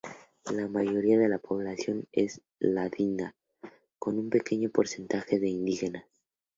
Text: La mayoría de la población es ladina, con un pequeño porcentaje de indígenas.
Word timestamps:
La 0.55 0.67
mayoría 0.67 1.19
de 1.19 1.29
la 1.29 1.37
población 1.37 2.07
es 2.11 2.41
ladina, 2.57 3.35
con 3.99 4.17
un 4.17 4.31
pequeño 4.31 4.71
porcentaje 4.71 5.37
de 5.39 5.47
indígenas. 5.49 6.05